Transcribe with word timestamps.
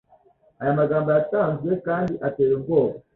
Aya 0.61 0.79
magambo 0.79 1.09
yatanzwe 1.17 1.71
kandi 1.87 2.13
ateye 2.27 2.51
ubwoba. 2.57 2.95